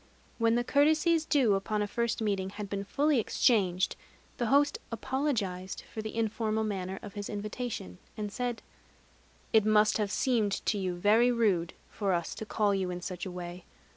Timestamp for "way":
13.31-13.63